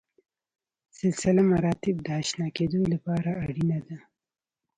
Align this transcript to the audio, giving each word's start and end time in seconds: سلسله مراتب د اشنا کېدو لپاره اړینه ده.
سلسله 0.99 1.41
مراتب 1.51 1.95
د 2.05 2.07
اشنا 2.21 2.47
کېدو 2.57 2.81
لپاره 2.93 3.29
اړینه 3.45 3.79
ده. 3.87 3.97